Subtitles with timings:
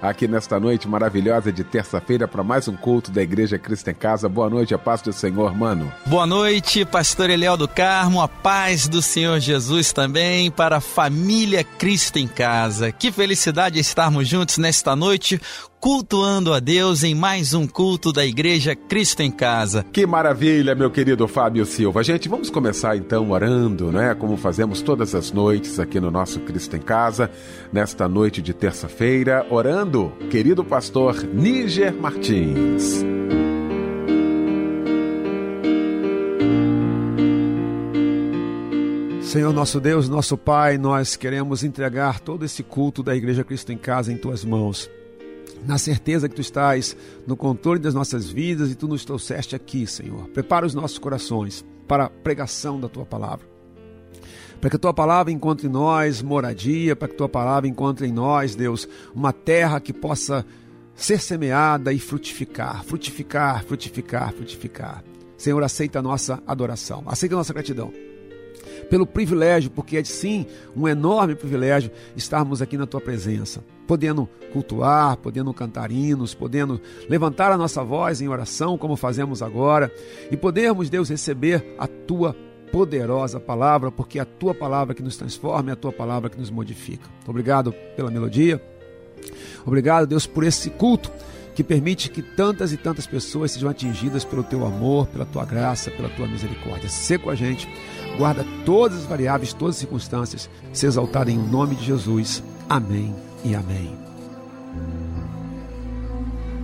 [0.00, 4.28] aqui nesta noite maravilhosa de terça-feira para mais um culto da Igreja Cristo em Casa.
[4.28, 5.92] Boa noite, a paz do Senhor, mano.
[6.06, 11.62] Boa noite, pastor Eliel do Carmo, a paz do Senhor Jesus também para a família
[11.62, 12.90] Cristo em Casa.
[12.92, 15.40] Que felicidade estarmos juntos nesta noite
[15.80, 19.84] cultuando a Deus em mais um culto da Igreja Cristo em Casa.
[19.90, 22.04] Que maravilha, meu querido Fábio Silva.
[22.04, 24.14] Gente, vamos começar então orando, né?
[24.14, 27.30] Como fazemos todas as noites aqui no nosso Cristo em Casa,
[27.72, 29.89] nesta noite de terça-feira, orando,
[30.30, 33.04] querido pastor Níger Martins.
[39.22, 43.76] Senhor nosso Deus, nosso Pai, nós queremos entregar todo esse culto da Igreja Cristo em
[43.78, 44.88] Casa em tuas mãos
[45.66, 46.96] na certeza que tu estás
[47.26, 50.28] no controle das nossas vidas e tu nos trouxeste aqui, Senhor.
[50.28, 53.49] Prepara os nossos corações para a pregação da tua palavra.
[54.60, 58.06] Para que a tua palavra encontre em nós moradia, para que a tua palavra encontre
[58.06, 60.44] em nós, Deus, uma terra que possa
[60.94, 65.04] ser semeada e frutificar, frutificar, frutificar, frutificar.
[65.38, 67.90] Senhor, aceita a nossa adoração, aceita a nossa gratidão
[68.90, 70.44] pelo privilégio, porque é sim
[70.76, 77.52] um enorme privilégio estarmos aqui na tua presença, podendo cultuar, podendo cantar hinos, podendo levantar
[77.52, 79.92] a nossa voz em oração, como fazemos agora,
[80.30, 82.36] e podermos, Deus, receber a tua
[82.72, 86.38] poderosa palavra, porque é a tua palavra que nos transforma, é a tua palavra que
[86.38, 87.08] nos modifica.
[87.26, 88.62] Obrigado pela melodia.
[89.66, 91.10] Obrigado, Deus, por esse culto
[91.54, 95.90] que permite que tantas e tantas pessoas sejam atingidas pelo teu amor, pela tua graça,
[95.90, 96.88] pela tua misericórdia.
[96.88, 97.68] Se com a gente
[98.16, 102.42] guarda todas as variáveis, todas as circunstâncias, se exaltado em nome de Jesus.
[102.68, 103.14] Amém
[103.44, 103.98] e amém.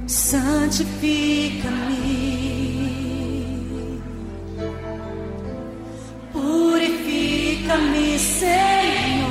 [0.06, 2.75] Santifica-me,
[6.46, 9.26] purifica-me, Senhor.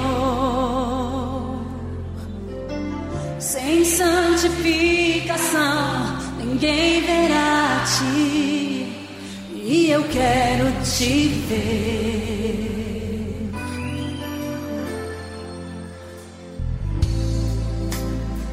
[3.39, 8.93] Sem santificação, ninguém verá ti,
[9.53, 12.75] e eu quero te ver.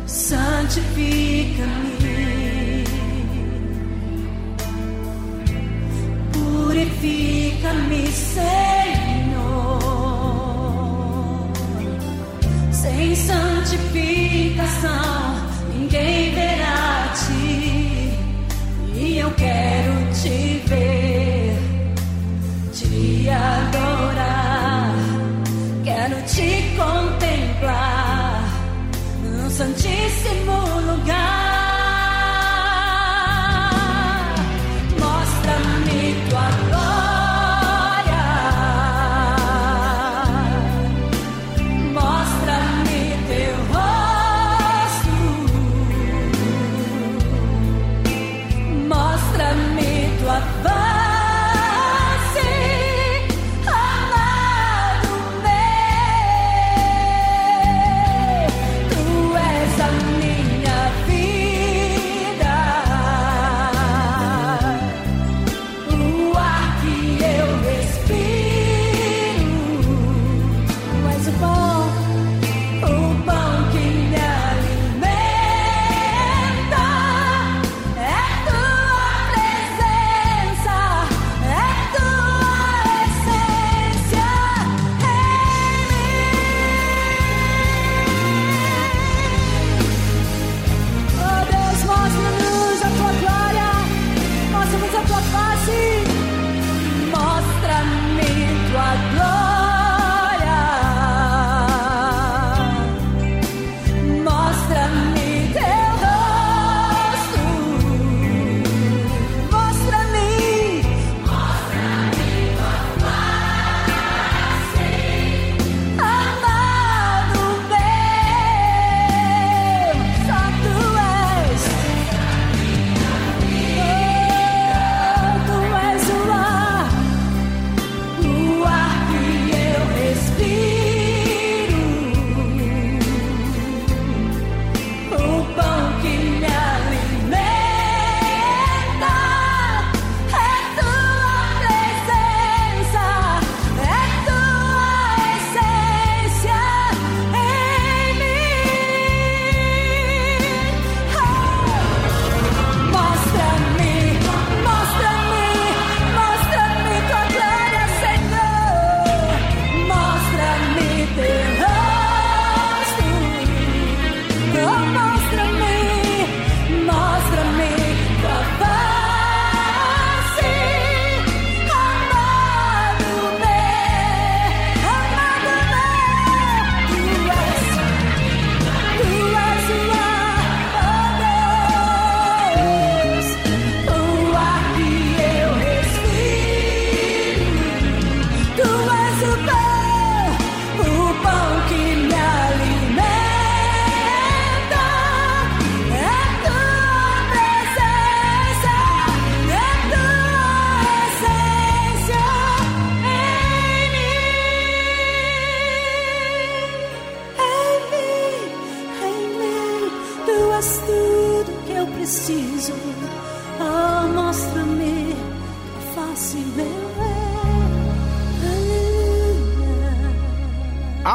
[0.06, 2.11] Santifica-me,
[7.02, 8.62] purifica-me, Senhor.
[12.70, 14.90] Sem santificação,
[15.74, 18.12] ninguém verá ti,
[18.94, 21.11] e eu quero te ver,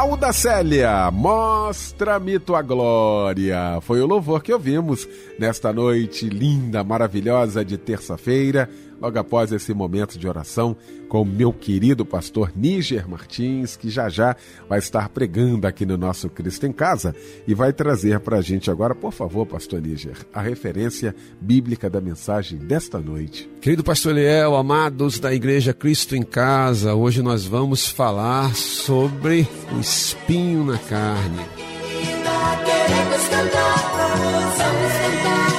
[0.10, 3.78] Alda Célia, mostra-me tua glória.
[3.82, 5.06] Foi o louvor que ouvimos
[5.38, 8.70] nesta noite linda, maravilhosa de terça-feira,
[9.02, 10.76] logo após esse momento de oração
[11.08, 14.36] com o meu querido pastor Níger Martins, que já já
[14.68, 17.16] vai estar pregando aqui no nosso Cristo em Casa
[17.48, 22.02] e vai trazer para a gente agora, por favor, pastor Níger, a referência bíblica da
[22.02, 23.50] mensagem desta noite.
[23.62, 29.80] Querido pastor Eliel, amados da Igreja Cristo em Casa, hoje nós vamos falar sobre o
[29.80, 31.46] espinho na carne.
[32.66, 35.57] Queremos cantar, vamos cantar,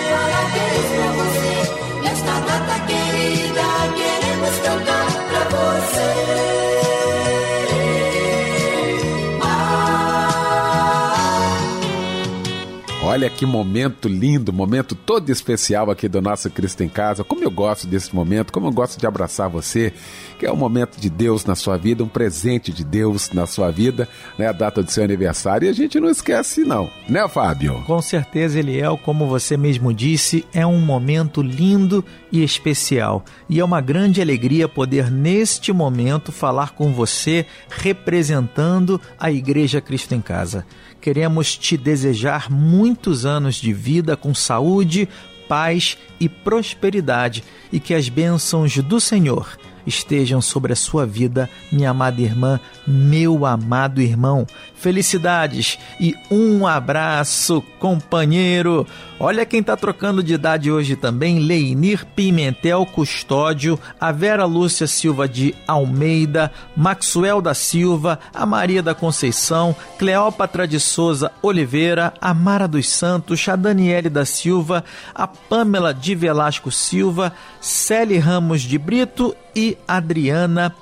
[13.08, 17.24] Olha que momento lindo, momento todo especial aqui do nosso Cristo em Casa.
[17.24, 19.94] Como eu gosto desse momento, como eu gosto de abraçar você,
[20.38, 23.70] que é um momento de Deus na sua vida, um presente de Deus na sua
[23.70, 24.08] vida,
[24.38, 24.46] né?
[24.46, 25.66] A data do seu aniversário.
[25.66, 27.82] E a gente não esquece, não, né, Fábio?
[27.84, 33.24] Com certeza, Eliel, como você mesmo disse, é um momento lindo e especial.
[33.48, 40.14] E é uma grande alegria poder, neste momento, falar com você representando a Igreja Cristo
[40.14, 40.64] em Casa.
[41.00, 45.08] Queremos te desejar muitos anos de vida com saúde,
[45.48, 49.56] paz e prosperidade e que as bênçãos do Senhor
[49.88, 54.46] estejam sobre a sua vida, minha amada irmã, meu amado irmão.
[54.74, 58.86] Felicidades e um abraço, companheiro.
[59.18, 65.28] Olha quem tá trocando de idade hoje também: Leinir Pimentel Custódio, a Vera Lúcia Silva
[65.28, 72.68] de Almeida, Maxwell da Silva, a Maria da Conceição, Cleópatra de Souza Oliveira, a Mara
[72.68, 79.34] dos Santos, a Daniele da Silva, a Pamela de Velasco Silva, Celi Ramos de Brito
[79.58, 80.72] e Adriana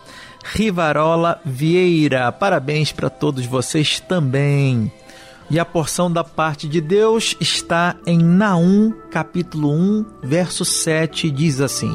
[0.52, 2.30] Rivarola Vieira.
[2.30, 4.92] Parabéns para todos vocês também.
[5.50, 11.60] E a porção da parte de Deus está em Naum, capítulo 1, verso 7, diz
[11.60, 11.92] assim: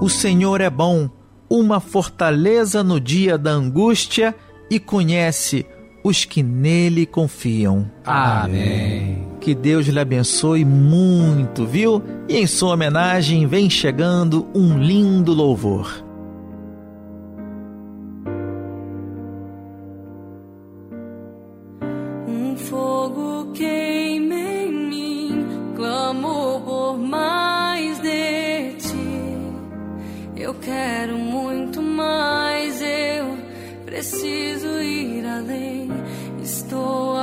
[0.00, 1.10] O Senhor é bom,
[1.50, 4.34] uma fortaleza no dia da angústia
[4.70, 5.66] e conhece
[6.04, 7.90] os que nele confiam.
[8.04, 9.33] Amém.
[9.44, 12.02] Que Deus lhe abençoe muito, viu?
[12.26, 16.03] E em sua homenagem vem chegando um lindo louvor.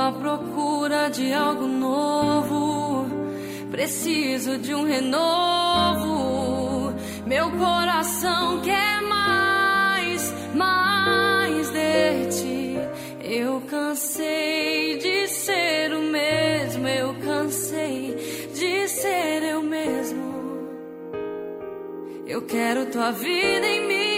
[0.02, 3.06] À procura de algo novo,
[3.70, 6.22] preciso de um renovo.
[7.24, 12.76] Meu coração quer mais, mais de ti.
[13.22, 18.16] Eu cansei de ser o mesmo, eu cansei
[18.52, 20.32] de ser eu mesmo.
[22.26, 24.11] Eu quero tua vida em mim.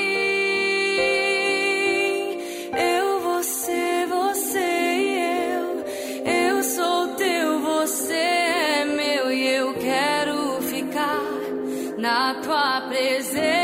[12.95, 13.64] Tua presença.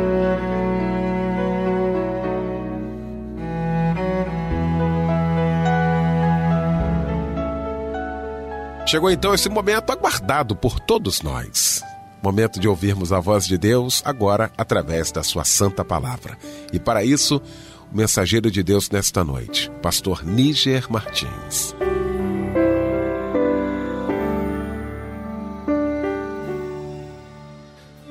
[8.91, 11.81] Chegou então esse momento aguardado por todos nós.
[12.21, 16.37] Momento de ouvirmos a voz de Deus agora através da sua santa palavra.
[16.73, 17.41] E para isso,
[17.89, 21.73] o mensageiro de Deus nesta noite, pastor Níger Martins.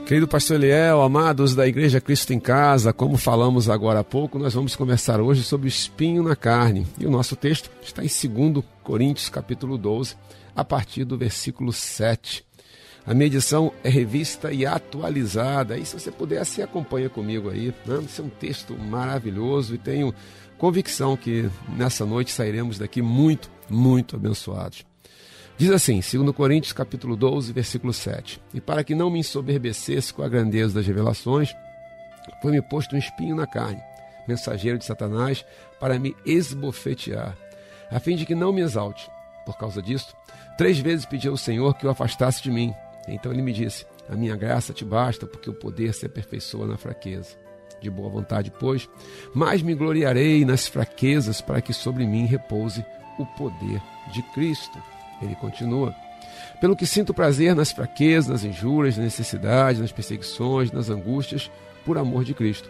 [0.06, 4.54] Querido pastor Eliel, amados da Igreja Cristo em Casa, como falamos agora há pouco, nós
[4.54, 6.86] vamos conversar hoje sobre o espinho na carne.
[6.98, 10.16] E o nosso texto está em 2 Coríntios, capítulo 12,
[10.54, 12.44] a partir do versículo 7.
[13.06, 15.76] A minha edição é revista e atualizada.
[15.76, 17.74] E se você puder, se acompanha comigo aí.
[17.86, 18.02] Né?
[18.04, 20.14] Esse é um texto maravilhoso e tenho
[20.58, 24.84] convicção que nessa noite sairemos daqui muito, muito abençoados.
[25.56, 28.40] Diz assim, 2 Coríntios capítulo 12, versículo 7.
[28.54, 31.54] E para que não me ensoberbecesse com a grandeza das revelações,
[32.40, 33.82] foi-me posto um espinho na carne,
[34.26, 35.44] mensageiro de Satanás,
[35.78, 37.36] para me esbofetear,
[37.90, 39.10] a fim de que não me exalte.
[39.44, 40.14] Por causa disto,
[40.60, 42.74] três vezes pedi ao Senhor que o afastasse de mim.
[43.08, 46.76] Então ele me disse: A minha graça te basta, porque o poder se aperfeiçoa na
[46.76, 47.30] fraqueza.
[47.80, 48.86] De boa vontade, pois,
[49.32, 52.84] mais me gloriarei nas fraquezas, para que sobre mim repouse
[53.18, 53.80] o poder
[54.12, 54.78] de Cristo.
[55.22, 55.94] Ele continua.
[56.60, 61.50] Pelo que sinto prazer nas fraquezas, nas injúrias, nas necessidades, nas perseguições, nas angústias,
[61.86, 62.68] por amor de Cristo.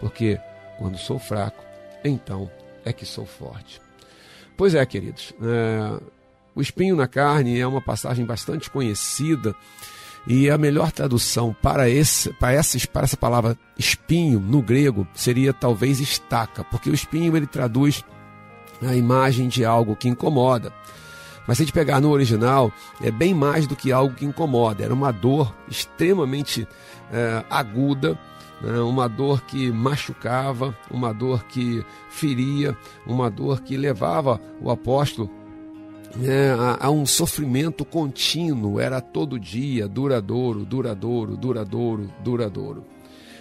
[0.00, 0.40] Porque
[0.78, 1.62] quando sou fraco,
[2.02, 2.50] então
[2.82, 3.78] é que sou forte.
[4.56, 6.00] Pois é, queridos, é,
[6.56, 9.54] o espinho na carne é uma passagem bastante conhecida
[10.26, 15.52] e a melhor tradução para, esse, para, essa, para essa palavra espinho no grego seria
[15.52, 18.02] talvez estaca, porque o espinho ele traduz
[18.82, 20.72] a imagem de algo que incomoda.
[21.46, 24.82] Mas se a gente pegar no original, é bem mais do que algo que incomoda.
[24.82, 26.66] Era uma dor extremamente
[27.12, 28.18] é, aguda,
[28.60, 28.80] né?
[28.80, 35.30] uma dor que machucava, uma dor que feria, uma dor que levava o apóstolo
[36.24, 42.84] é, a, a, um sofrimento contínuo, era todo dia, duradouro, duradouro, duradouro, duradouro.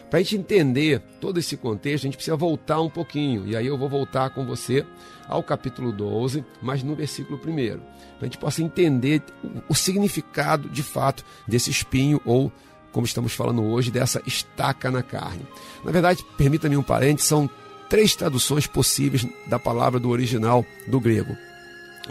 [0.10, 3.65] Para a gente entender todo esse contexto, a gente precisa voltar um pouquinho, e aí
[3.65, 4.86] eu vou voltar com você
[5.28, 7.80] ao capítulo 12, mas no versículo 1, para
[8.21, 12.51] a gente possa entender o, o significado de fato desse espinho, ou
[12.91, 15.45] como estamos falando hoje, dessa estaca na carne.
[15.84, 17.49] Na verdade, permita-me um parênteses, são
[17.89, 21.36] três traduções possíveis da palavra do original do grego: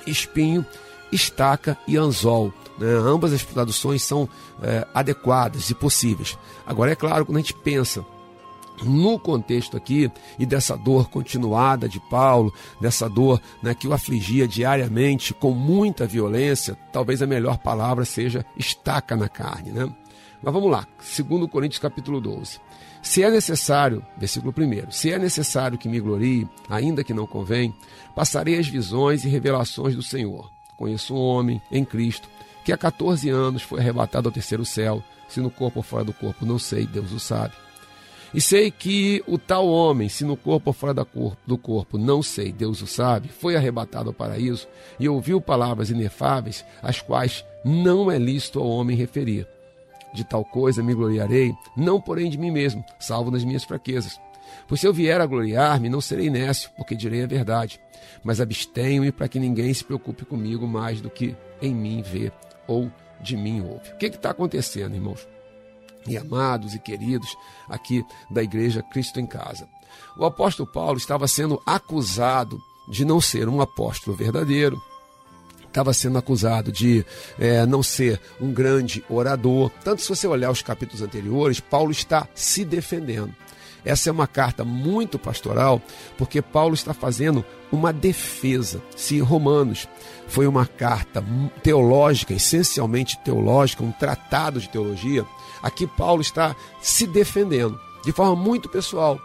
[0.06, 0.64] espinho,
[1.12, 2.52] estaca e anzol.
[2.78, 2.88] Né?
[2.88, 4.28] Ambas as traduções são
[4.62, 6.38] é, adequadas e possíveis.
[6.66, 8.04] Agora, é claro, quando a gente pensa
[8.82, 14.48] no contexto aqui e dessa dor continuada de Paulo, dessa dor né, que o afligia
[14.48, 19.70] diariamente com muita violência, talvez a melhor palavra seja estaca na carne.
[19.70, 19.88] Né?
[20.42, 22.60] Mas vamos lá, 2 Coríntios capítulo 12.
[23.04, 27.72] Se é necessário, versículo 1, se é necessário que me glorie, ainda que não convém,
[28.14, 30.50] passarei as visões e revelações do Senhor.
[30.74, 32.26] Conheço um homem em Cristo
[32.64, 36.14] que há 14 anos foi arrebatado ao terceiro céu, se no corpo ou fora do
[36.14, 37.52] corpo, não sei, Deus o sabe.
[38.32, 42.50] E sei que o tal homem, se no corpo ou fora do corpo, não sei,
[42.50, 44.66] Deus o sabe, foi arrebatado ao paraíso
[44.98, 49.46] e ouviu palavras inefáveis, as quais não é lícito ao homem referir.
[50.14, 54.20] De tal coisa me gloriarei, não porém de mim mesmo, salvo nas minhas fraquezas.
[54.68, 57.80] Pois se eu vier a gloriar-me, não serei nécio, porque direi a verdade.
[58.22, 62.30] Mas abstenho-me para que ninguém se preocupe comigo mais do que em mim vê
[62.68, 63.90] ou de mim ouve.
[63.90, 65.26] O que está acontecendo, irmãos?
[66.06, 67.36] E amados e queridos
[67.68, 69.66] aqui da igreja Cristo em Casa.
[70.16, 74.80] O apóstolo Paulo estava sendo acusado de não ser um apóstolo verdadeiro,
[75.74, 77.04] estava sendo acusado de
[77.36, 79.70] é, não ser um grande orador.
[79.82, 83.34] Tanto se você olhar os capítulos anteriores, Paulo está se defendendo.
[83.84, 85.82] Essa é uma carta muito pastoral,
[86.16, 88.80] porque Paulo está fazendo uma defesa.
[88.96, 89.86] Se Romanos
[90.26, 91.22] foi uma carta
[91.62, 95.26] teológica, essencialmente teológica, um tratado de teologia,
[95.62, 99.20] aqui Paulo está se defendendo de forma muito pessoal.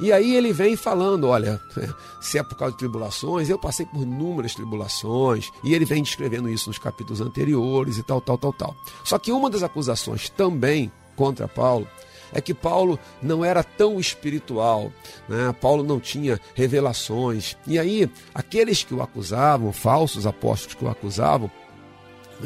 [0.00, 1.60] E aí ele vem falando: olha,
[2.20, 6.48] se é por causa de tribulações, eu passei por inúmeras tribulações, e ele vem descrevendo
[6.48, 8.76] isso nos capítulos anteriores e tal, tal, tal, tal.
[9.04, 11.86] Só que uma das acusações também contra Paulo
[12.32, 14.92] é que Paulo não era tão espiritual,
[15.28, 15.54] né?
[15.60, 17.56] Paulo não tinha revelações.
[17.66, 21.50] E aí, aqueles que o acusavam, falsos apóstolos que o acusavam,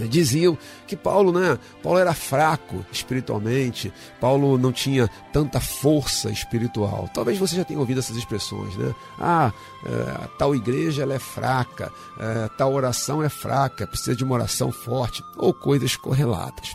[0.08, 7.08] diziam que Paulo, né, Paulo era fraco espiritualmente, Paulo não tinha tanta força espiritual.
[7.12, 8.94] Talvez você já tenha ouvido essas expressões, né?
[9.18, 9.52] Ah,
[9.84, 14.70] é, tal igreja ela é fraca, é, tal oração é fraca, precisa de uma oração
[14.72, 16.74] forte, ou coisas correlatas.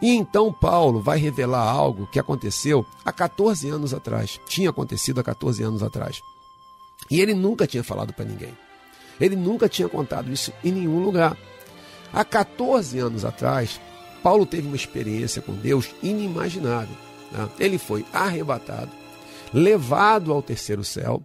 [0.00, 4.40] E então Paulo vai revelar algo que aconteceu há 14 anos atrás.
[4.46, 6.20] Tinha acontecido há 14 anos atrás.
[7.10, 8.56] E ele nunca tinha falado para ninguém.
[9.20, 11.36] Ele nunca tinha contado isso em nenhum lugar.
[12.12, 13.80] Há 14 anos atrás,
[14.22, 16.94] Paulo teve uma experiência com Deus inimaginável.
[17.30, 17.48] Né?
[17.58, 18.90] Ele foi arrebatado,
[19.52, 21.22] levado ao terceiro céu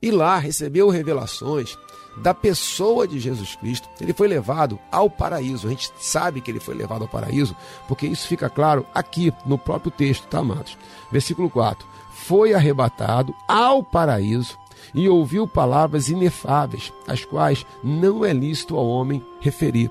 [0.00, 1.76] e lá recebeu revelações
[2.16, 5.66] da pessoa de Jesus Cristo, ele foi levado ao paraíso.
[5.66, 7.54] A gente sabe que ele foi levado ao paraíso,
[7.86, 10.78] porque isso fica claro aqui no próprio texto, tá, amados?
[11.12, 11.86] Versículo 4:
[12.26, 14.56] Foi arrebatado ao paraíso
[14.94, 19.90] e ouviu palavras inefáveis, as quais não é lícito ao homem referir.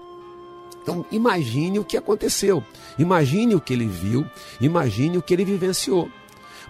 [0.86, 2.64] Então, imagine o que aconteceu,
[3.00, 4.24] imagine o que ele viu,
[4.62, 6.12] imagine o que ele vivenciou.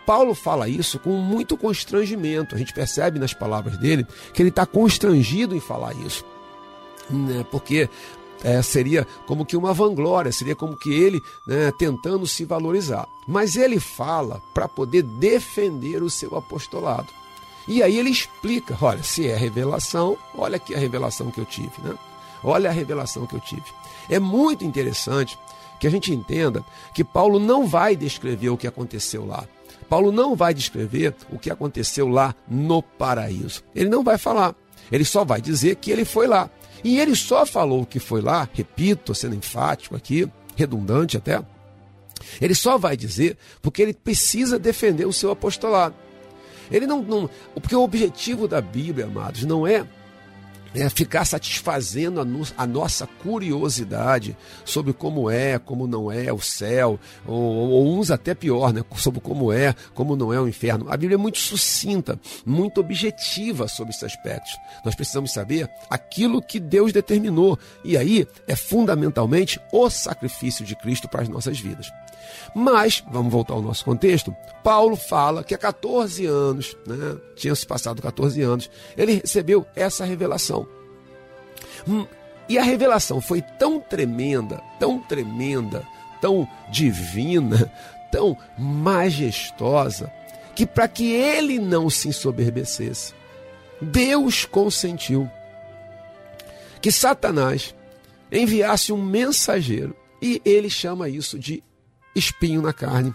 [0.06, 2.56] Paulo fala isso com muito constrangimento.
[2.56, 6.24] A gente percebe nas palavras dele que ele está constrangido em falar isso.
[7.10, 7.46] Né?
[7.52, 7.90] Porque
[8.42, 13.06] é, seria como que uma vanglória, seria como que ele né, tentando se valorizar.
[13.28, 17.08] Mas ele fala para poder defender o seu apostolado.
[17.68, 21.82] E aí ele explica: olha, se é revelação, olha aqui a revelação que eu tive,
[21.84, 21.96] né?
[22.44, 23.64] Olha a revelação que eu tive.
[24.10, 25.38] É muito interessante
[25.80, 26.64] que a gente entenda
[26.94, 29.46] que Paulo não vai descrever o que aconteceu lá.
[29.90, 33.64] Paulo não vai descrever o que aconteceu lá no paraíso.
[33.76, 34.56] Ele não vai falar.
[34.92, 36.50] Ele só vai dizer que ele foi lá.
[36.84, 41.44] E ele só falou que foi lá, repito, sendo enfático aqui, redundante até.
[42.40, 45.96] Ele só vai dizer porque ele precisa defender o seu apostolado.
[46.72, 49.86] Ele não, não porque o objetivo da Bíblia, amados, não é
[50.76, 56.42] é, ficar satisfazendo a, no, a, nossa curiosidade sobre como é, como não é o
[56.42, 60.88] céu, ou, ou, uns até pior, né, sobre como é, como não é o inferno.
[60.90, 64.52] A Bíblia é muito sucinta, muito objetiva sobre esses aspectos.
[64.84, 71.08] Nós precisamos saber aquilo que Deus determinou, e aí é fundamentalmente o sacrifício de Cristo
[71.08, 71.90] para as nossas vidas.
[72.54, 77.66] Mas, vamos voltar ao nosso contexto, Paulo fala que há 14 anos, né, tinha se
[77.66, 80.68] passado 14 anos, ele recebeu essa revelação.
[81.88, 82.06] Hum,
[82.48, 85.86] e a revelação foi tão tremenda, tão tremenda,
[86.22, 87.72] tão divina,
[88.12, 90.12] tão majestosa,
[90.56, 93.14] que para que ele não se ensoberbecesse,
[93.82, 95.30] Deus consentiu
[96.82, 97.76] que Satanás
[98.32, 101.64] enviasse um mensageiro, e ele chama isso de
[102.16, 103.14] espinho na carne,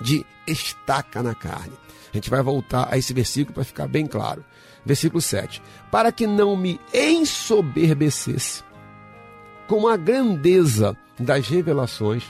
[0.00, 1.72] de estaca na carne.
[2.12, 4.44] A gente vai voltar a esse versículo para ficar bem claro.
[4.84, 5.62] Versículo 7.
[5.90, 8.64] Para que não me ensoberbecesse
[9.66, 12.24] com a grandeza das revelações,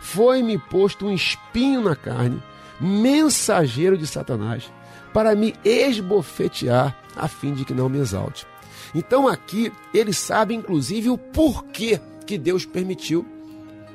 [0.00, 2.40] foi-me posto um espinho na carne,
[2.80, 4.70] mensageiro de Satanás,
[5.12, 8.46] para me esbofetear, a fim de que não me exalte.
[8.94, 13.26] Então aqui ele sabe inclusive o porquê que Deus permitiu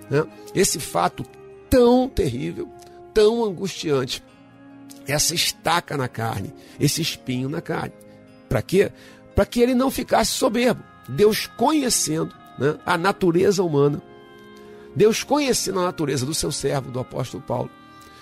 [0.09, 0.25] né?
[0.53, 1.25] esse fato
[1.69, 2.69] tão terrível,
[3.13, 4.23] tão angustiante,
[5.07, 7.93] essa estaca na carne, esse espinho na carne.
[8.47, 8.91] Para quê?
[9.35, 10.83] Para que ele não ficasse soberbo.
[11.09, 14.01] Deus conhecendo né, a natureza humana,
[14.95, 17.69] Deus conhecendo a natureza do seu servo, do apóstolo Paulo,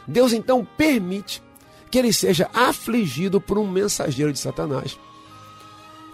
[0.07, 1.43] Deus então permite
[1.91, 4.97] que ele seja afligido por um mensageiro de Satanás,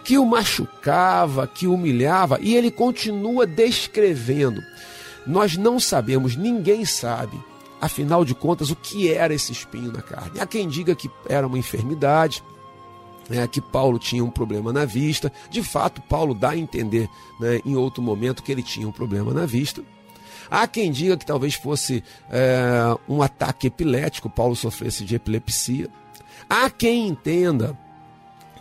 [0.03, 4.62] que o machucava, que o humilhava, e ele continua descrevendo.
[5.27, 7.37] Nós não sabemos, ninguém sabe,
[7.81, 10.39] afinal de contas, o que era esse espinho na carne.
[10.39, 12.43] Há quem diga que era uma enfermidade,
[13.29, 15.31] é, que Paulo tinha um problema na vista.
[15.49, 17.09] De fato, Paulo dá a entender
[17.39, 19.83] né, em outro momento que ele tinha um problema na vista.
[20.49, 25.89] Há quem diga que talvez fosse é, um ataque epilético, Paulo sofresse de epilepsia.
[26.49, 27.77] Há quem entenda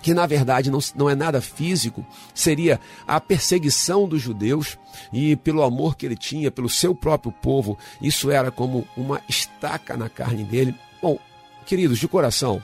[0.07, 4.79] que na verdade não, não é nada físico, seria a perseguição dos judeus
[5.13, 9.97] e pelo amor que ele tinha pelo seu próprio povo, isso era como uma estaca
[9.97, 10.77] na carne dele.
[11.03, 11.19] Bom,
[11.67, 12.63] queridos, de coração,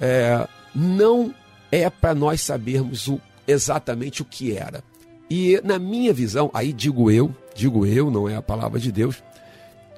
[0.00, 1.34] é, não
[1.70, 4.82] é para nós sabermos o, exatamente o que era.
[5.28, 9.22] E na minha visão, aí digo eu, digo eu, não é a palavra de Deus,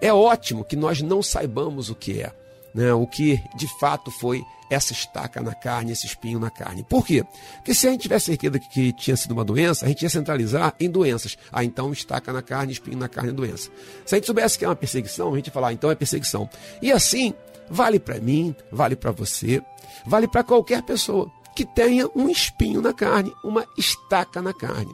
[0.01, 2.33] é ótimo que nós não saibamos o que é,
[2.75, 2.93] né?
[2.93, 6.85] o que de fato foi essa estaca na carne, esse espinho na carne.
[6.85, 7.25] Por quê?
[7.57, 10.75] Porque se a gente tivesse certeza que tinha sido uma doença, a gente ia centralizar
[10.81, 11.37] em doenças.
[11.53, 13.71] Ah, então estaca na carne, espinho na carne, doença.
[14.05, 15.95] Se a gente soubesse que é uma perseguição, a gente ia falar, ah, então é
[15.95, 16.49] perseguição.
[16.83, 17.35] E assim,
[17.71, 19.63] vale para mim, vale para você,
[20.07, 24.93] vale para qualquer pessoa que tenha um espinho na carne, uma estaca na carne.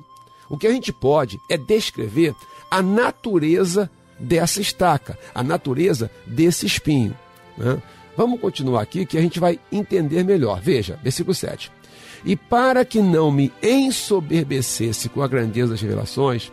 [0.49, 2.35] O que a gente pode é descrever
[2.71, 7.17] a natureza dessa estaca, a natureza desse espinho.
[7.61, 7.81] Né?
[8.17, 10.61] Vamos continuar aqui que a gente vai entender melhor.
[10.61, 11.71] Veja, versículo 7.
[12.25, 16.53] E para que não me ensoberbecesse com a grandeza das revelações,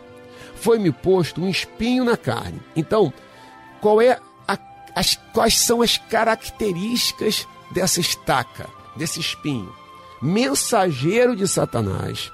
[0.54, 2.60] foi-me posto um espinho na carne.
[2.74, 3.12] Então,
[3.80, 4.58] qual é a,
[4.94, 9.72] as, quais são as características dessa estaca, desse espinho?
[10.22, 12.32] Mensageiro de Satanás,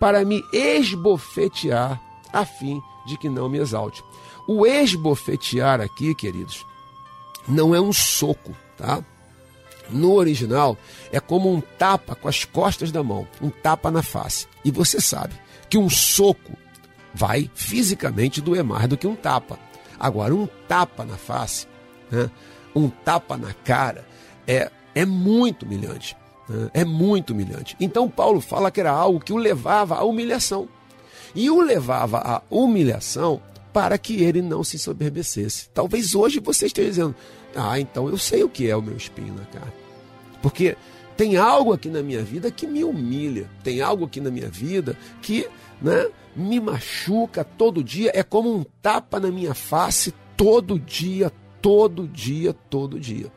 [0.00, 2.00] para me esbofetear,
[2.32, 4.02] a fim de que não me exalte.
[4.46, 6.64] O esbofetear aqui, queridos,
[7.48, 9.02] não é um soco, tá?
[9.90, 10.78] No original,
[11.12, 14.46] é como um tapa com as costas da mão, um tapa na face.
[14.64, 15.34] E você sabe
[15.68, 16.56] que um soco
[17.12, 19.58] vai fisicamente doer mais do que um tapa.
[19.98, 21.66] Agora, um tapa na face,
[22.10, 22.30] né?
[22.74, 24.06] um tapa na cara,
[24.46, 26.16] é, é muito humilhante.
[26.48, 26.70] Né?
[26.74, 27.76] É muito humilhante.
[27.78, 30.68] Então, Paulo fala que era algo que o levava à humilhação.
[31.34, 33.40] E o levava à humilhação
[33.74, 35.68] para que ele não se soberbecesse.
[35.74, 37.14] Talvez hoje você esteja dizendo:
[37.56, 39.72] Ah, então eu sei o que é o meu espinho na carne.
[40.40, 40.76] Porque
[41.16, 44.96] tem algo aqui na minha vida que me humilha, tem algo aqui na minha vida
[45.20, 45.48] que
[45.82, 52.06] né, me machuca todo dia, é como um tapa na minha face todo dia, todo
[52.06, 53.32] dia, todo dia.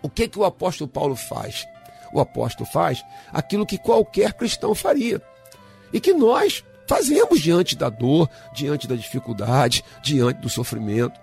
[0.00, 1.66] O que, que o apóstolo Paulo faz?
[2.12, 5.20] O apóstolo faz aquilo que qualquer cristão faria
[5.92, 11.20] e que nós fazemos diante da dor, diante da dificuldade, diante do sofrimento.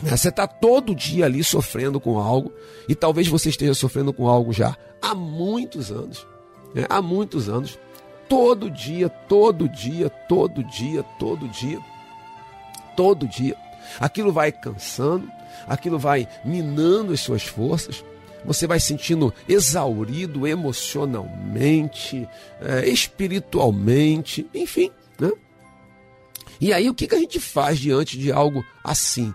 [0.00, 2.52] Né, você está todo dia ali sofrendo com algo,
[2.88, 6.26] e talvez você esteja sofrendo com algo já há muitos anos.
[6.74, 6.86] Né?
[6.88, 7.78] Há muitos anos.
[8.28, 11.80] Todo dia, todo dia, todo dia, todo dia.
[12.96, 13.56] Todo dia.
[14.00, 15.30] Aquilo vai cansando,
[15.66, 18.04] aquilo vai minando as suas forças
[18.46, 22.28] você vai sentindo exaurido emocionalmente,
[22.60, 24.90] é, espiritualmente, enfim.
[25.18, 25.32] Né?
[26.60, 29.34] E aí, o que, que a gente faz diante de algo assim,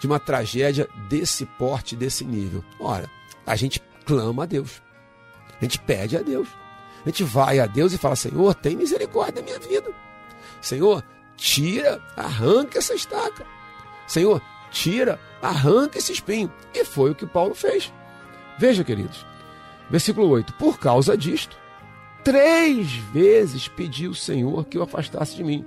[0.00, 2.62] de uma tragédia desse porte, desse nível?
[2.78, 3.08] Ora,
[3.46, 4.82] a gente clama a Deus,
[5.60, 6.48] a gente pede a Deus,
[7.04, 9.90] a gente vai a Deus e fala: Senhor, tem misericórdia da minha vida.
[10.60, 11.02] Senhor,
[11.36, 13.44] tira, arranca essa estaca.
[14.06, 16.52] Senhor, tira, arranca esse espinho.
[16.74, 17.92] E foi o que Paulo fez.
[18.58, 19.26] Veja, queridos,
[19.90, 21.56] versículo 8: Por causa disto,
[22.24, 25.64] três vezes pedi o Senhor que o afastasse de mim.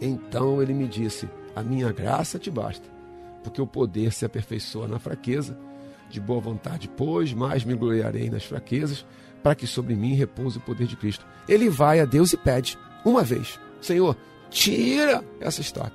[0.00, 2.88] Então ele me disse: A minha graça te basta,
[3.42, 5.58] porque o poder se aperfeiçoa na fraqueza.
[6.08, 9.06] De boa vontade, pois, mais me gloriarei nas fraquezas,
[9.44, 11.24] para que sobre mim repouse o poder de Cristo.
[11.48, 14.16] Ele vai a Deus e pede, uma vez: Senhor,
[14.50, 15.94] tira essa estaca.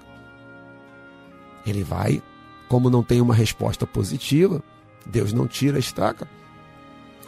[1.66, 2.22] Ele vai,
[2.70, 4.64] como não tem uma resposta positiva,
[5.06, 6.28] Deus não tira a estaca,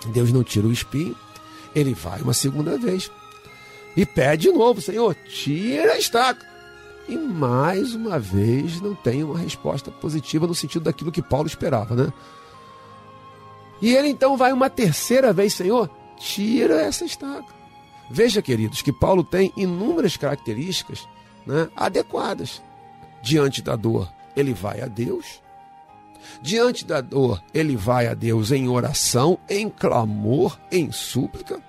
[0.07, 1.15] Deus não tira o espinho.
[1.75, 3.11] Ele vai uma segunda vez
[3.95, 6.45] e pede de novo: Senhor, tira a estaca.
[7.07, 11.95] E mais uma vez não tem uma resposta positiva no sentido daquilo que Paulo esperava,
[11.95, 12.11] né?
[13.81, 17.55] E ele então vai uma terceira vez: Senhor, tira essa estaca.
[18.09, 21.07] Veja, queridos, que Paulo tem inúmeras características
[21.45, 22.61] né, adequadas.
[23.21, 25.41] Diante da dor, ele vai a Deus
[26.41, 31.61] Diante da dor, ele vai a Deus em oração, em clamor, em súplica.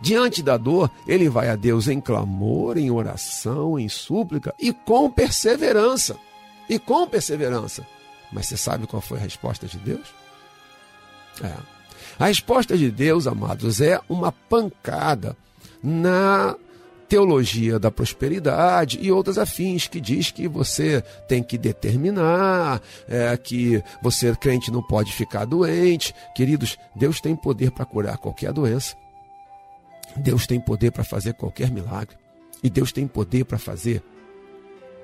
[0.00, 5.10] Diante da dor, ele vai a Deus em clamor, em oração, em súplica e com
[5.10, 6.16] perseverança.
[6.68, 7.86] E com perseverança.
[8.32, 10.14] Mas você sabe qual foi a resposta de Deus?
[11.42, 11.52] É.
[12.18, 15.36] A resposta de Deus, amados, é uma pancada
[15.82, 16.56] na
[17.08, 23.82] teologia da prosperidade e outras afins que diz que você tem que determinar, é, que
[24.02, 26.14] você crente não pode ficar doente.
[26.34, 28.96] Queridos, Deus tem poder para curar qualquer doença.
[30.16, 32.16] Deus tem poder para fazer qualquer milagre.
[32.62, 34.02] E Deus tem poder para fazer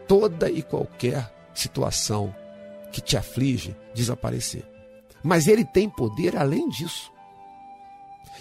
[0.09, 2.35] toda e qualquer situação
[2.91, 4.65] que te aflige desaparecer.
[5.23, 7.13] Mas Ele tem poder além disso.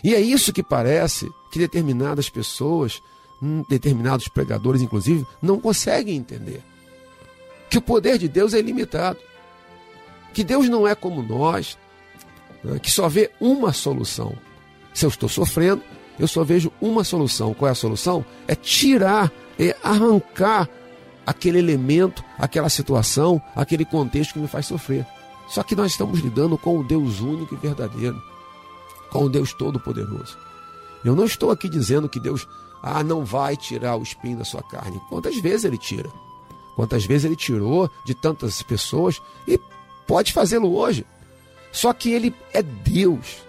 [0.03, 2.99] E é isso que parece que determinadas pessoas
[3.67, 6.61] determinados pregadores, inclusive, não conseguem entender.
[7.69, 9.17] Que o poder de Deus é ilimitado.
[10.33, 11.77] Que Deus não é como nós,
[12.63, 14.35] né, que só vê uma solução.
[14.93, 15.81] Se eu estou sofrendo,
[16.19, 17.53] eu só vejo uma solução.
[17.53, 18.23] Qual é a solução?
[18.47, 20.69] É tirar, é arrancar
[21.25, 25.05] aquele elemento, aquela situação, aquele contexto que me faz sofrer.
[25.47, 28.21] Só que nós estamos lidando com o Deus único e verdadeiro,
[29.09, 30.37] com o Deus Todo-Poderoso.
[31.03, 32.47] Eu não estou aqui dizendo que Deus
[32.81, 35.01] ah, não vai tirar o espinho da sua carne.
[35.09, 36.09] Quantas vezes ele tira?
[36.75, 39.59] Quantas vezes ele tirou de tantas pessoas e
[40.07, 41.05] pode fazê-lo hoje.
[41.71, 43.43] Só que ele é Deus.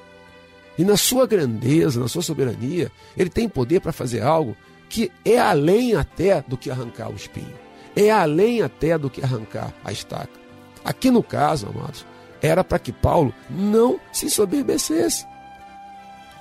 [0.76, 4.56] E na sua grandeza, na sua soberania, ele tem poder para fazer algo
[4.88, 7.54] que é além até do que arrancar o espinho.
[7.96, 10.40] É além até do que arrancar a estaca.
[10.84, 12.06] Aqui no caso, amados,
[12.40, 15.26] era para que Paulo não se soberbecesse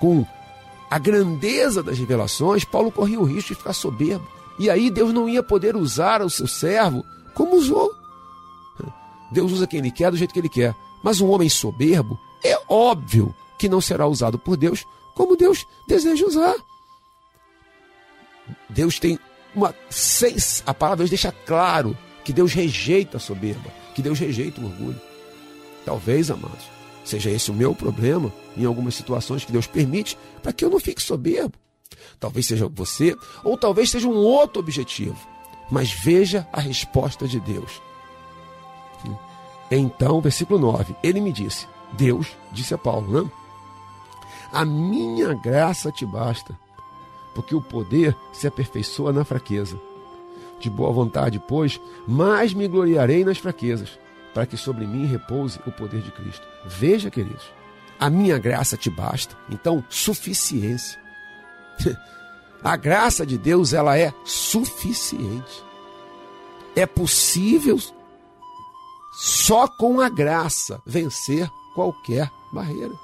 [0.00, 0.26] com
[0.92, 4.28] a grandeza das revelações, Paulo corria o risco de ficar soberbo.
[4.58, 7.02] E aí Deus não ia poder usar o seu servo
[7.32, 7.90] como usou.
[9.30, 10.76] Deus usa quem ele quer do jeito que ele quer.
[11.02, 16.26] Mas um homem soberbo é óbvio que não será usado por Deus como Deus deseja
[16.26, 16.56] usar.
[18.68, 19.18] Deus tem
[19.54, 19.74] uma.
[20.66, 25.00] A palavra Deus deixa claro que Deus rejeita a soberba, que Deus rejeita o orgulho.
[25.86, 26.66] Talvez, amados,
[27.04, 30.80] Seja esse o meu problema em algumas situações que Deus permite para que eu não
[30.80, 31.54] fique soberbo.
[32.18, 35.16] Talvez seja você, ou talvez seja um outro objetivo.
[35.70, 37.80] Mas veja a resposta de Deus.
[39.70, 43.30] Então, versículo 9, ele me disse: Deus disse a Paulo, né?
[44.52, 46.58] A minha graça te basta,
[47.34, 49.80] porque o poder se aperfeiçoa na fraqueza.
[50.60, 53.98] De boa vontade, pois, mais me gloriarei nas fraquezas,
[54.32, 56.46] para que sobre mim repouse o poder de Cristo.
[56.66, 57.44] Veja, queridos,
[57.98, 59.36] a minha graça te basta.
[59.50, 61.00] Então, suficiência.
[62.64, 65.64] A graça de Deus, ela é suficiente.
[66.76, 67.76] É possível
[69.12, 72.94] só com a graça vencer qualquer barreira,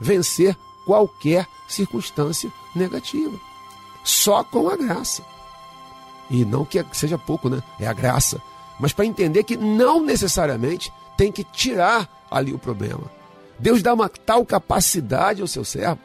[0.00, 3.38] vencer qualquer circunstância negativa.
[4.02, 5.22] Só com a graça.
[6.28, 7.62] E não que seja pouco, né?
[7.78, 8.42] É a graça
[8.78, 13.10] mas para entender que não necessariamente tem que tirar ali o problema.
[13.58, 15.98] Deus dá uma tal capacidade ao seu servo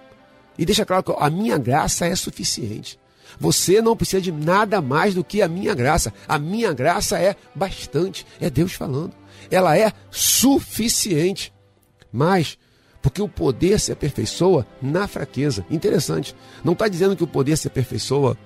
[0.58, 3.00] e deixa claro que a minha graça é suficiente.
[3.40, 6.14] Você não precisa de nada mais do que a minha graça.
[6.28, 8.26] A minha graça é bastante.
[8.40, 9.14] É Deus falando.
[9.50, 11.54] Ela é suficiente.
[12.12, 12.58] Mas,
[13.02, 15.66] porque o poder se aperfeiçoa na fraqueza.
[15.70, 16.36] Interessante.
[16.64, 18.38] Não está dizendo que o poder se aperfeiçoa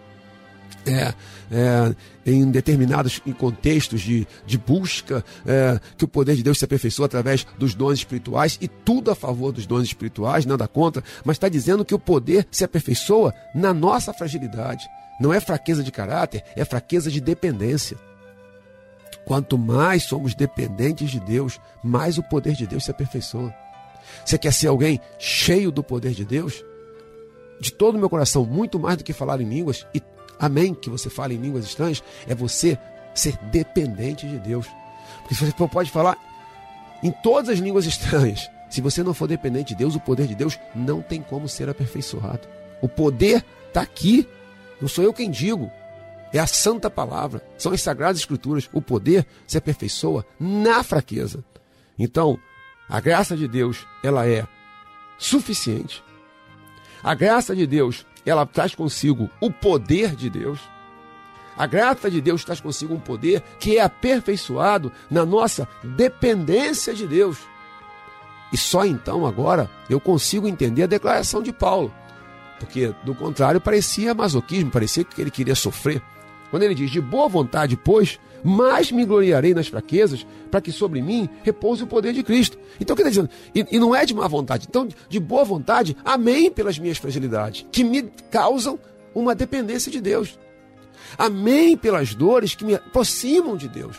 [0.88, 1.14] é,
[1.52, 1.96] é,
[2.26, 7.06] em determinados em contextos de, de busca, é, que o poder de Deus se aperfeiçoa
[7.06, 11.50] através dos dons espirituais e tudo a favor dos dons espirituais, nada contra, mas está
[11.50, 14.88] dizendo que o poder se aperfeiçoa na nossa fragilidade.
[15.20, 17.98] Não é fraqueza de caráter, é fraqueza de dependência.
[19.26, 23.54] Quanto mais somos dependentes de Deus, mais o poder de Deus se aperfeiçoa.
[24.26, 26.64] Você quer ser alguém cheio do poder de Deus?
[27.60, 30.02] De todo o meu coração, muito mais do que falar em línguas e
[30.40, 32.78] amém, que você fale em línguas estranhas, é você
[33.14, 34.68] ser dependente de Deus.
[35.22, 36.18] Porque você pode falar
[37.04, 38.50] em todas as línguas estranhas.
[38.70, 41.70] Se você não for dependente de Deus, o poder de Deus não tem como ser
[41.70, 42.48] aperfeiçoado.
[42.82, 44.28] O poder está aqui.
[44.82, 45.72] Não sou eu quem digo.
[46.34, 47.42] É a santa palavra.
[47.58, 48.70] São as sagradas escrituras.
[48.74, 51.44] O poder se aperfeiçoa na fraqueza.
[51.98, 52.38] Então,
[52.90, 54.46] a graça de Deus, ela é
[55.18, 56.04] suficiente.
[57.02, 60.60] A graça de Deus, ela traz consigo o poder de Deus.
[61.58, 67.08] A graça de Deus traz consigo um poder que é aperfeiçoado na nossa dependência de
[67.08, 67.40] Deus.
[68.52, 71.94] E só então agora eu consigo entender a declaração de Paulo.
[72.60, 76.02] Porque, do contrário, parecia masoquismo, parecia que ele queria sofrer.
[76.50, 81.02] Quando ele diz: De boa vontade, pois, mais me gloriarei nas fraquezas, para que sobre
[81.02, 82.58] mim repouse o poder de Cristo.
[82.80, 83.30] Então, o que está dizendo?
[83.54, 84.68] E, e, não é de má vontade.
[84.70, 88.80] Então, de boa vontade, amém pelas minhas fragilidades, que me causam
[89.14, 90.40] uma dependência de Deus.
[91.18, 93.98] Amém pelas dores que me aproximam de Deus.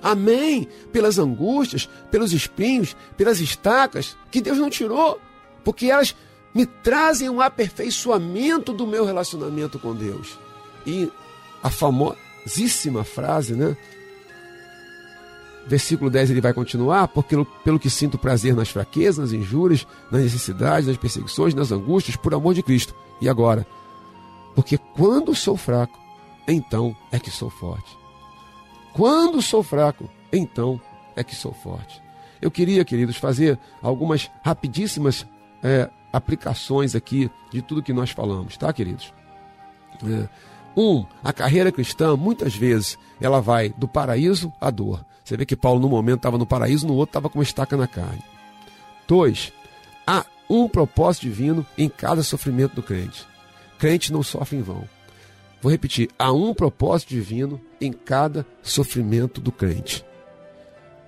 [0.00, 0.68] Amém.
[0.92, 5.18] Pelas angústias, pelos espinhos, pelas estacas, que Deus não tirou,
[5.64, 6.14] porque elas
[6.54, 10.38] me trazem um aperfeiçoamento do meu relacionamento com Deus.
[10.86, 11.10] E
[11.62, 11.70] a
[12.44, 13.76] famosíssima frase, né?
[15.66, 17.34] Versículo 10 ele vai continuar, porque
[17.64, 22.34] pelo que sinto prazer nas fraquezas, nas injúrias, nas necessidades, nas perseguições, nas angústias, por
[22.34, 22.94] amor de Cristo.
[23.20, 23.66] E agora?
[24.54, 25.98] Porque quando sou fraco,
[26.46, 27.96] então é que sou forte.
[28.92, 30.78] Quando sou fraco, então
[31.16, 32.02] é que sou forte.
[32.42, 35.26] Eu queria, queridos, fazer algumas rapidíssimas
[35.62, 39.14] é, aplicações aqui de tudo que nós falamos, tá, queridos?
[40.04, 40.28] É,
[40.76, 45.04] um, a carreira cristã, muitas vezes, ela vai do paraíso à dor.
[45.24, 47.76] Você vê que Paulo, no momento, estava no paraíso, no outro, estava com uma estaca
[47.76, 48.22] na carne.
[49.08, 49.52] Dois,
[50.06, 53.26] há um propósito divino em cada sofrimento do crente.
[53.78, 54.84] Crente não sofre em vão.
[55.62, 60.04] Vou repetir: há um propósito divino em cada sofrimento do crente.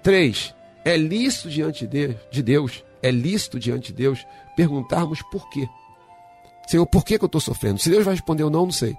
[0.02, 0.54] Três,
[0.84, 4.24] é lícito diante de Deus, é lícito diante de Deus
[4.56, 5.68] perguntarmos por quê.
[6.66, 7.78] Senhor, por que, que eu estou sofrendo?
[7.78, 8.96] Se Deus vai responder ou não, não sei.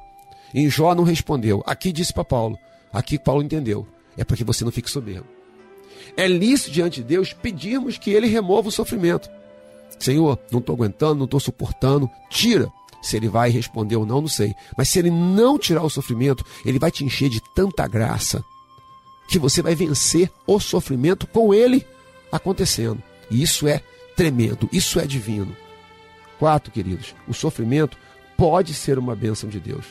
[0.58, 1.62] Em Jó não respondeu.
[1.68, 2.58] Aqui disse para Paulo.
[2.92, 3.88] Aqui Paulo entendeu.
[4.18, 5.28] É para que você não fique soberbo.
[6.16, 9.30] É lícito diante de Deus pedirmos que Ele remova o sofrimento.
[10.00, 12.10] Senhor, não estou aguentando, não estou suportando.
[12.32, 12.72] Tira.
[13.04, 14.56] Se ele vai responder ou não, não sei.
[14.76, 18.44] Mas se ele não tirar o sofrimento, ele vai te encher de tanta graça
[19.30, 21.86] que você vai vencer o sofrimento com ele
[22.32, 23.02] acontecendo.
[23.30, 23.84] E isso é
[24.16, 25.56] tremendo, isso é divino.
[26.40, 27.96] Quatro, queridos, o sofrimento
[28.36, 29.86] pode ser uma bênção de Deus.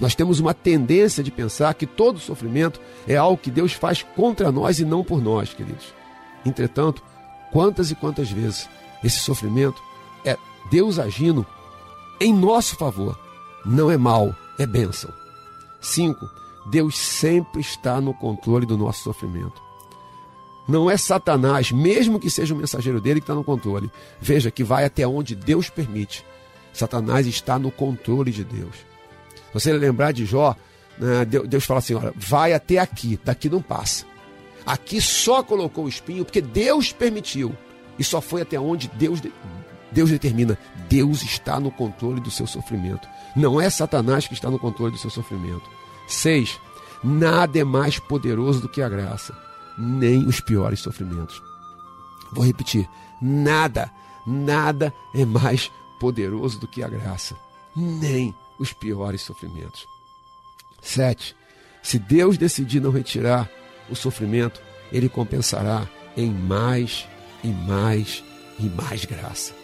[0.00, 4.52] Nós temos uma tendência de pensar que todo sofrimento é algo que Deus faz contra
[4.52, 5.94] nós e não por nós, queridos.
[6.44, 7.02] Entretanto,
[7.52, 8.68] quantas e quantas vezes
[9.02, 9.82] esse sofrimento
[10.24, 10.36] é
[10.70, 11.46] Deus agindo
[12.20, 13.18] em nosso favor.
[13.64, 15.10] Não é mal, é bênção.
[15.80, 16.28] 5.
[16.70, 19.62] Deus sempre está no controle do nosso sofrimento.
[20.68, 23.90] Não é Satanás, mesmo que seja o mensageiro dele, que está no controle.
[24.20, 26.24] Veja que vai até onde Deus permite.
[26.72, 28.74] Satanás está no controle de Deus.
[29.58, 30.54] Você lembrar de Jó,
[30.98, 34.04] né, Deus fala assim: olha, vai até aqui, daqui não passa.
[34.66, 37.56] Aqui só colocou o espinho porque Deus permitiu.
[37.98, 39.22] E só foi até onde Deus
[39.90, 40.58] Deus determina,
[40.90, 43.08] Deus está no controle do seu sofrimento.
[43.34, 45.64] Não é Satanás que está no controle do seu sofrimento.
[46.06, 46.60] 6.
[47.02, 49.34] Nada é mais poderoso do que a graça,
[49.78, 51.40] nem os piores sofrimentos.
[52.30, 52.86] Vou repetir:
[53.22, 53.90] nada,
[54.26, 57.34] nada é mais poderoso do que a graça,
[57.74, 59.86] nem os piores sofrimentos.
[60.82, 61.36] 7.
[61.82, 63.50] Se Deus decidir não retirar
[63.88, 64.60] o sofrimento,
[64.92, 65.86] ele compensará
[66.16, 67.06] em mais
[67.42, 68.24] e mais
[68.58, 69.54] e mais graça.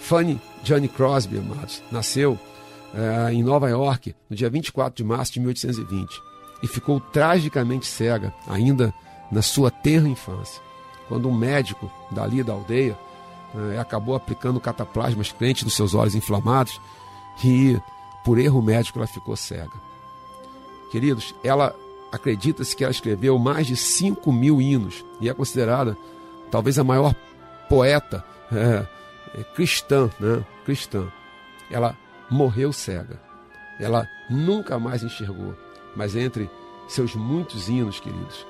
[0.00, 5.40] Fanny Johnny Crosby, amados, nasceu uh, em Nova York no dia 24 de março de
[5.40, 6.22] 1820
[6.62, 8.92] e ficou tragicamente cega ainda
[9.30, 10.60] na sua tenra infância.
[11.08, 12.98] Quando um médico dali da aldeia
[13.54, 16.80] uh, acabou aplicando cataplasmas crente nos seus olhos inflamados
[17.44, 17.80] e,
[18.24, 19.72] por erro médico, ela ficou cega.
[20.90, 21.74] Queridos, ela
[22.12, 25.96] acredita-se que ela escreveu mais de 5 mil hinos e é considerada
[26.50, 27.14] talvez a maior
[27.68, 28.24] poeta.
[28.50, 28.86] Uh,
[29.38, 30.44] é, cristã, né?
[30.64, 31.06] Cristã.
[31.70, 31.96] Ela
[32.28, 33.20] morreu cega.
[33.78, 35.54] Ela nunca mais enxergou.
[35.94, 36.50] Mas entre
[36.88, 38.46] seus muitos hinos, queridos,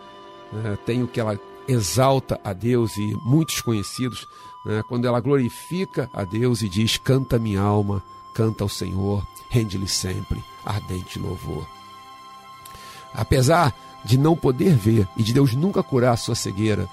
[0.52, 1.38] né, tem o que ela
[1.70, 4.26] exalta a Deus e muitos conhecidos,
[4.64, 8.02] né, quando ela glorifica a Deus e diz: Canta minha alma,
[8.34, 11.66] canta ao Senhor, rende-lhe sempre ardente louvor.
[13.14, 16.88] Apesar de não poder ver e de Deus nunca curar a sua cegueira,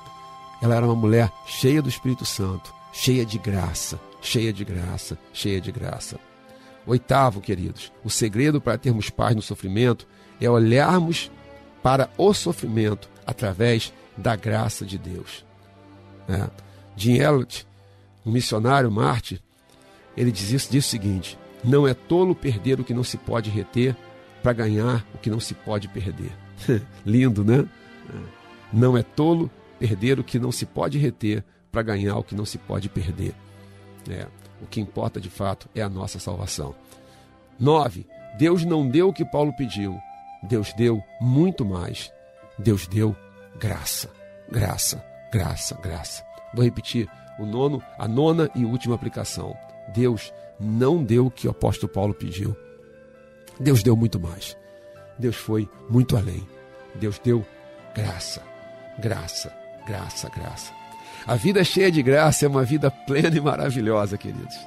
[0.61, 5.61] ela era uma mulher cheia do Espírito Santo cheia de graça, cheia de graça, cheia
[5.61, 6.19] de graça.
[6.83, 10.07] Oitavo, queridos, o segredo para termos paz no sofrimento
[10.41, 11.29] é olharmos
[11.83, 15.45] para o sofrimento através da graça de Deus.
[16.27, 16.49] É.
[16.95, 17.67] Jim Elliot,
[18.25, 19.41] um missionário Marte,
[20.15, 23.49] ele diz, isso, diz o seguinte: não é tolo perder o que não se pode
[23.49, 23.95] reter
[24.41, 26.31] para ganhar o que não se pode perder.
[27.05, 27.67] Lindo, né?
[28.73, 29.49] Não é tolo
[29.79, 33.33] perder o que não se pode reter para ganhar o que não se pode perder.
[34.09, 34.27] É,
[34.61, 36.73] o que importa de fato é a nossa salvação.
[37.59, 38.05] 9.
[38.37, 39.97] Deus não deu o que Paulo pediu.
[40.43, 42.11] Deus deu muito mais.
[42.57, 43.15] Deus deu
[43.59, 44.09] graça,
[44.49, 46.23] graça, graça, graça.
[46.53, 47.07] Vou repetir
[47.39, 49.55] o nono, a nona e última aplicação.
[49.93, 52.55] Deus não deu o que o apóstolo Paulo pediu.
[53.59, 54.57] Deus deu muito mais.
[55.17, 56.47] Deus foi muito além.
[56.95, 57.45] Deus deu
[57.95, 58.41] graça,
[58.99, 59.53] graça,
[59.85, 60.73] graça, graça.
[61.25, 64.57] A vida cheia de graça é uma vida plena e maravilhosa, queridos.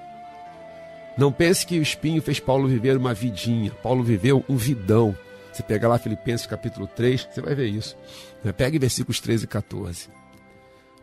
[1.16, 3.70] Não pense que o espinho fez Paulo viver uma vidinha.
[3.82, 5.16] Paulo viveu um vidão.
[5.52, 7.96] Você pega lá Filipenses capítulo 3, você vai ver isso.
[8.44, 8.52] Né?
[8.52, 10.08] Pega versículos 13 e 14.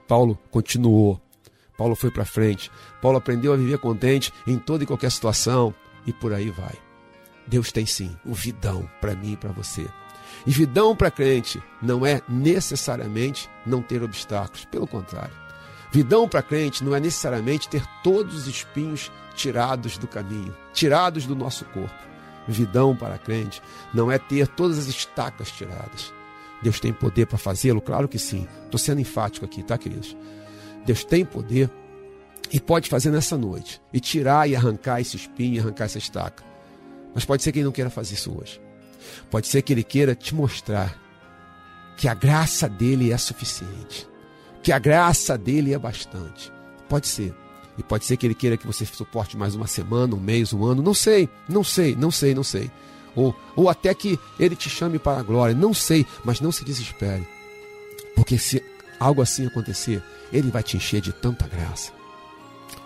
[0.07, 1.21] Paulo continuou.
[1.77, 2.71] Paulo foi para frente.
[3.01, 5.73] Paulo aprendeu a viver contente em toda e qualquer situação
[6.05, 6.75] e por aí vai.
[7.45, 9.87] Deus tem sim um vidão para mim e para você.
[10.45, 15.33] E vidão para crente não é necessariamente não ter obstáculos, pelo contrário.
[15.91, 21.35] Vidão para crente não é necessariamente ter todos os espinhos tirados do caminho, tirados do
[21.35, 21.95] nosso corpo.
[22.47, 23.61] Vidão para crente
[23.93, 26.13] não é ter todas as estacas tiradas.
[26.61, 27.81] Deus tem poder para fazê-lo?
[27.81, 28.47] Claro que sim.
[28.65, 30.15] Estou sendo enfático aqui, tá, queridos?
[30.85, 31.69] Deus tem poder
[32.51, 36.43] e pode fazer nessa noite e tirar e arrancar esse espinho e arrancar essa estaca.
[37.13, 38.61] Mas pode ser que ele não queira fazer isso hoje.
[39.29, 40.97] Pode ser que ele queira te mostrar
[41.97, 44.07] que a graça dele é suficiente,
[44.61, 46.51] que a graça dele é bastante.
[46.87, 47.33] Pode ser.
[47.77, 50.65] E pode ser que ele queira que você suporte mais uma semana, um mês, um
[50.65, 50.81] ano.
[50.81, 52.71] Não sei, não sei, não sei, não sei.
[53.17, 55.55] Ou, ou até que ele te chame para a glória.
[55.55, 57.27] Não sei, mas não se desespere.
[58.15, 58.63] Porque se
[58.99, 61.91] algo assim acontecer, ele vai te encher de tanta graça.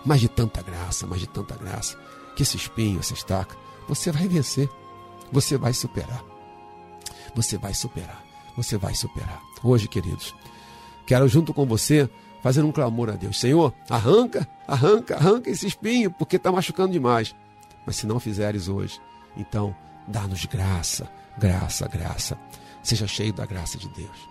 [0.04, 1.98] Mas de tanta graça, mas de tanta graça.
[2.34, 3.54] Que esse espinho, essa estaca,
[3.86, 4.68] você vai vencer.
[5.30, 6.24] Você vai superar.
[7.34, 8.24] Você vai superar.
[8.56, 9.40] Você vai superar.
[9.62, 10.34] Hoje, queridos,
[11.06, 12.08] quero junto com você
[12.42, 17.34] fazer um clamor a Deus: Senhor, arranca, arranca, arranca esse espinho, porque está machucando demais.
[17.86, 19.00] Mas se não fizeres hoje,
[19.36, 19.74] então
[20.06, 22.38] dá-nos graça, graça, graça.
[22.82, 24.28] Seja cheio da graça de Deus.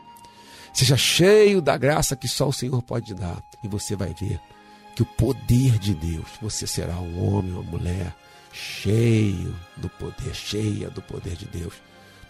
[0.74, 3.42] Seja cheio da graça que só o Senhor pode dar.
[3.64, 4.40] E você vai ver
[4.96, 8.16] que o poder de Deus, você será um homem, uma mulher
[8.52, 11.74] cheio do poder, cheia do poder de Deus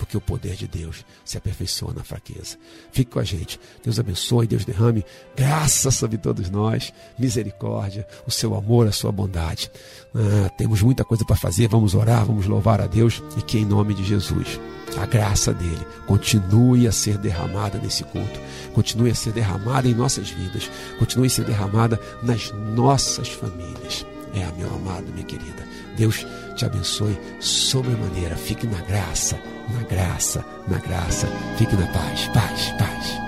[0.01, 2.57] porque o poder de Deus se aperfeiçoa na fraqueza.
[2.91, 3.59] Fique com a gente.
[3.83, 9.69] Deus abençoe, Deus derrame graça sobre todos nós, misericórdia, o seu amor, a sua bondade.
[10.15, 13.65] Ah, temos muita coisa para fazer, vamos orar, vamos louvar a Deus e que em
[13.65, 14.59] nome de Jesus
[14.97, 18.39] a graça dele continue a ser derramada nesse culto,
[18.73, 24.03] continue a ser derramada em nossas vidas, continue a ser derramada nas nossas famílias.
[24.33, 25.70] É, meu amado, minha querida.
[25.97, 26.25] Deus
[26.55, 28.35] te abençoe sobremaneira.
[28.35, 29.39] Fique na graça,
[29.73, 31.27] na graça, na graça.
[31.57, 33.21] Fique na paz, paz, paz.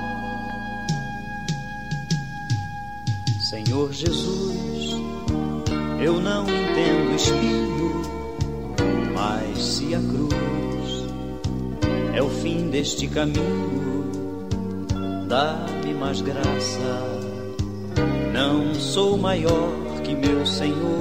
[3.49, 4.91] Senhor Jesus,
[6.03, 8.01] eu não entendo espinho,
[9.13, 10.33] mas se a cruz
[12.13, 14.05] é o fim deste caminho,
[15.27, 17.13] dá-me mais graça.
[18.33, 19.71] Não sou maior
[20.03, 20.99] que meu Senhor,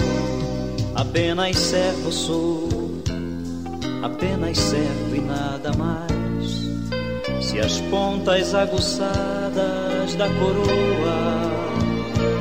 [0.94, 2.82] apenas servo sou
[4.02, 6.70] apenas servo e nada mais.
[7.40, 11.52] Se as pontas aguçadas da coroa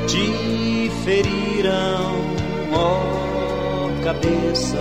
[0.07, 2.11] te feriram,
[2.73, 3.21] ó
[4.03, 4.77] cabeça,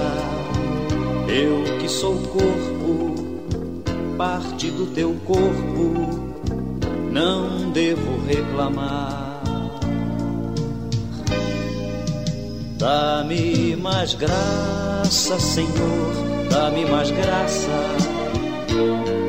[1.28, 3.14] eu que sou corpo,
[4.16, 6.30] parte do teu corpo,
[7.12, 9.09] não devo reclamar.
[12.80, 17.70] Dá-me mais graça, Senhor dá-me mais graça.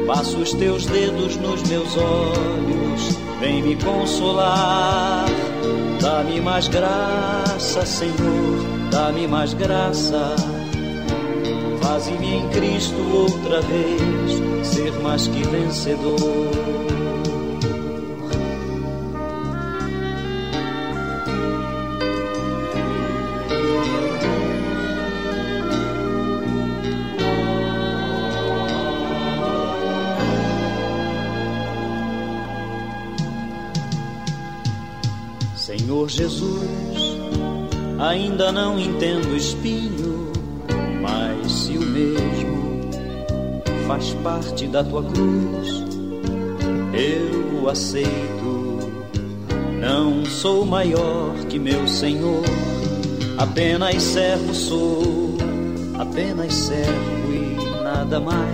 [0.06, 5.26] Passo os teus dedos nos meus olhos, vem me consolar.
[6.02, 10.36] Dá-me mais graça, Senhor, dá-me mais graça.
[11.82, 16.61] Faze-me em Cristo outra vez ser mais que vencedor.
[38.12, 40.34] Ainda não entendo espinho,
[41.02, 42.82] mas se o mesmo
[43.88, 45.86] faz parte da tua cruz,
[46.94, 48.80] eu o aceito.
[49.80, 52.44] Não sou maior que meu Senhor,
[53.38, 55.38] apenas servo sou,
[55.98, 58.52] apenas servo e nada mais.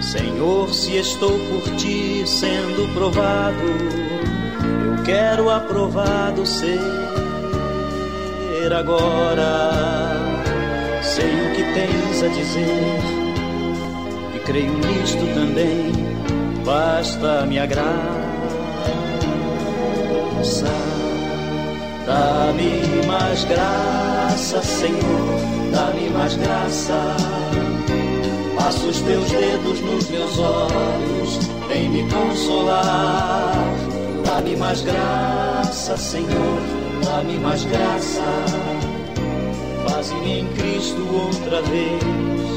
[0.00, 3.56] Senhor, se estou por ti sendo provado,
[5.04, 7.13] quero aprovado ser
[8.72, 10.12] agora.
[11.02, 12.98] Sei o que tens a dizer
[14.34, 15.92] e creio nisto também.
[16.64, 17.92] Basta me graça,
[22.06, 25.40] dá-me mais graça, Senhor,
[25.70, 27.16] dá-me mais graça.
[28.56, 31.38] Passo os teus dedos nos meus olhos,
[31.68, 33.94] vem me consolar
[34.34, 36.60] Dá-me mais graça, Senhor,
[37.02, 38.22] dá-me mais graça.
[39.88, 42.02] Faze-me em Cristo outra vez.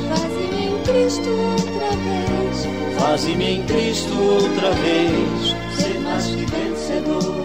[0.10, 2.68] Faze-me em Cristo outra vez.
[3.00, 7.38] Faze-me em Cristo outra vez ser mais que vencedor.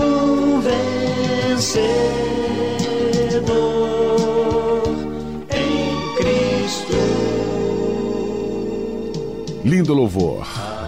[0.00, 1.90] Um vencedor
[5.50, 6.96] em Cristo.
[9.64, 10.46] Lindo louvor,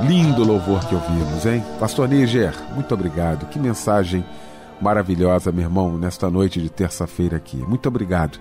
[0.09, 1.63] lindo louvor que ouvimos, hein?
[1.79, 3.47] Pastor Níger, muito obrigado.
[3.47, 4.25] Que mensagem
[4.83, 7.57] maravilhosa, meu irmão, nesta noite de terça-feira aqui.
[7.57, 8.41] Muito obrigado.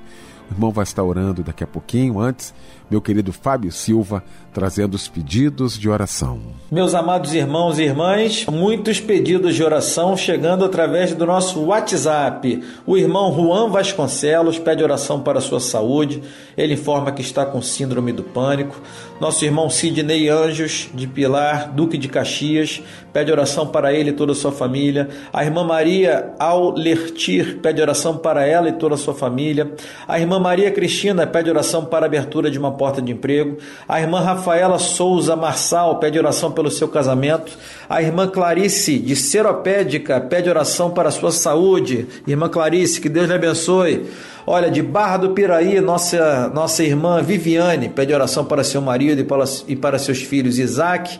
[0.49, 2.19] O irmão vai estar orando daqui a pouquinho.
[2.19, 2.53] Antes,
[2.89, 4.23] meu querido Fábio Silva
[4.53, 6.39] trazendo os pedidos de oração.
[6.69, 12.61] Meus amados irmãos e irmãs, muitos pedidos de oração chegando através do nosso WhatsApp.
[12.85, 16.21] O irmão Juan Vasconcelos pede oração para a sua saúde.
[16.57, 18.75] Ele informa que está com síndrome do pânico.
[19.19, 22.81] Nosso irmão Sidney Anjos, de Pilar, Duque de Caxias,
[23.14, 25.09] pede oração para ele e toda a sua família.
[25.32, 29.72] A irmã Maria Aulertir pede oração para ela e toda a sua família.
[30.07, 33.57] A irmã Maria Cristina pede oração para a abertura de uma porta de emprego.
[33.88, 37.51] A irmã Rafaela Souza Marçal pede oração pelo seu casamento.
[37.89, 42.07] A irmã Clarice de Seropédica pede oração para a sua saúde.
[42.26, 44.05] Irmã Clarice, que Deus lhe abençoe.
[44.45, 49.24] Olha, de Barra do Piraí, nossa, nossa irmã Viviane pede oração para seu marido e
[49.24, 51.20] para, e para seus filhos Isaac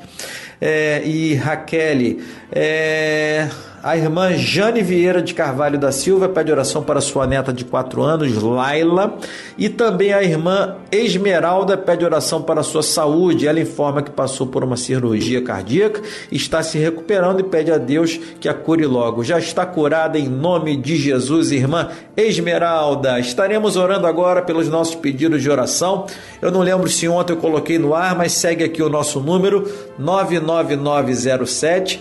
[0.62, 2.18] é, e Raquel.
[2.52, 3.50] É,
[3.84, 8.04] a irmã Jane Vieira de Carvalho da Silva pede oração para sua neta de 4
[8.04, 9.18] anos, Laila.
[9.58, 13.48] E também a irmã Esmeralda pede oração para sua saúde.
[13.48, 16.02] Ela informa que passou por uma cirurgia cardíaca,
[16.32, 19.24] está se recuperando e pede a Deus que a cure logo.
[19.24, 23.20] Já está curada em nome de Jesus, irmã Esmeralda.
[23.20, 26.06] Estaremos orando agora pelos nossos pedidos de oração.
[26.40, 29.68] Eu não lembro se ontem eu coloquei no ar, mas segue aqui o nosso número
[29.98, 32.00] 99907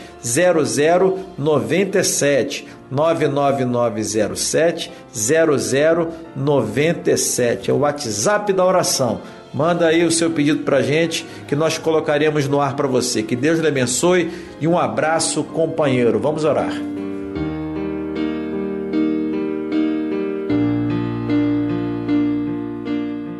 [1.71, 9.21] 0097 99907 0097 é o WhatsApp da oração.
[9.55, 13.23] Manda aí o seu pedido para gente que nós colocaremos no ar para você.
[13.23, 16.19] Que Deus lhe abençoe e um abraço, companheiro.
[16.19, 16.73] Vamos orar.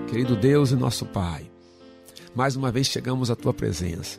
[0.09, 1.51] Querido Deus e nosso Pai,
[2.35, 4.19] mais uma vez chegamos à tua presença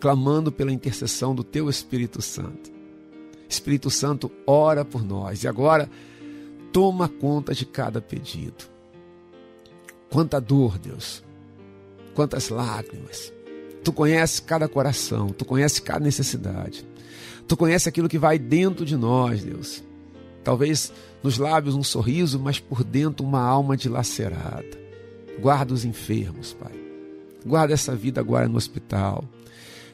[0.00, 2.77] clamando pela intercessão do Teu Espírito Santo.
[3.48, 5.88] Espírito Santo, ora por nós e agora
[6.72, 8.64] toma conta de cada pedido.
[10.10, 11.22] Quanta dor, Deus,
[12.14, 13.32] quantas lágrimas.
[13.82, 16.86] Tu conheces cada coração, tu conheces cada necessidade.
[17.46, 19.82] Tu conheces aquilo que vai dentro de nós, Deus.
[20.44, 20.92] Talvez
[21.22, 24.78] nos lábios um sorriso, mas por dentro uma alma dilacerada.
[25.40, 26.72] Guarda os enfermos, Pai.
[27.46, 29.24] Guarda essa vida agora no hospital.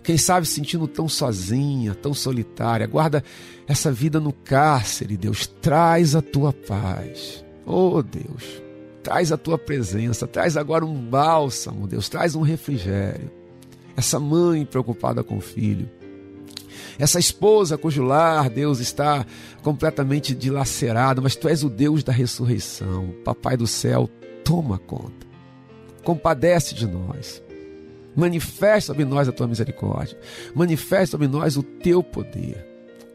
[0.05, 2.87] Quem sabe sentindo tão sozinha, tão solitária.
[2.87, 3.25] Guarda
[3.67, 5.47] essa vida no cárcere, Deus.
[5.47, 7.43] Traz a tua paz.
[7.65, 8.63] Oh, Deus.
[9.03, 10.27] Traz a tua presença.
[10.27, 12.11] Traz agora um bálsamo, Deus.
[12.11, 13.31] Traz um refrigério.
[13.97, 15.89] Essa mãe preocupada com o filho.
[16.99, 19.25] Essa esposa cujo lar, Deus, está
[19.63, 23.15] completamente dilacerado, mas tu és o Deus da ressurreição.
[23.25, 24.09] Papai do céu,
[24.45, 25.27] toma conta.
[26.05, 27.43] Compadece de nós.
[28.15, 30.17] Manifesta sobre nós a tua misericórdia.
[30.55, 32.67] Manifesta sobre nós o teu poder.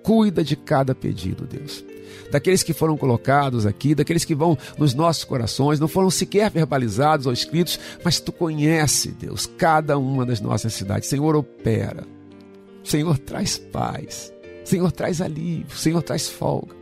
[0.04, 1.84] Cuida de cada pedido, Deus.
[2.32, 7.26] Daqueles que foram colocados aqui, daqueles que vão nos nossos corações, não foram sequer verbalizados
[7.26, 11.10] ou escritos, mas tu conhece, Deus, cada uma das nossas necessidades.
[11.10, 12.06] Senhor, opera.
[12.84, 14.34] Senhor, traz paz.
[14.64, 15.76] Senhor, traz alívio.
[15.76, 16.76] Senhor, traz folga.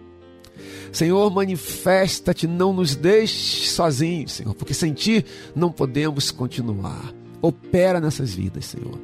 [0.92, 5.24] Senhor, manifesta-te, não nos deixe sozinhos, Senhor, porque sem ti
[5.56, 7.14] não podemos continuar.
[7.42, 8.98] Opera nessas vidas, Senhor.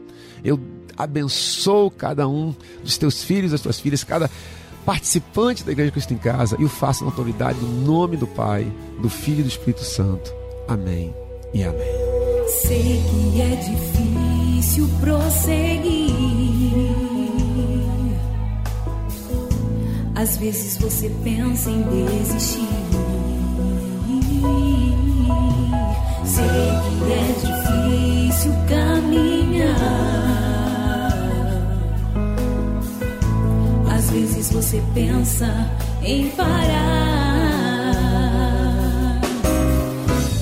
[0.43, 0.59] Eu
[0.97, 2.53] abençoo cada um
[2.83, 4.29] dos teus filhos, das tuas filhas, cada
[4.85, 8.69] participante da Igreja Cristo em Casa e o faço na autoridade do nome do Pai,
[9.01, 10.33] do Filho e do Espírito Santo.
[10.67, 11.13] Amém
[11.53, 12.13] e amém.
[12.47, 16.13] Sei que é difícil prosseguir.
[20.15, 22.72] Às vezes você pensa em desistir.
[26.25, 29.75] Sei que é difícil caminhar.
[33.95, 35.69] Às vezes você pensa
[36.01, 37.13] em parar.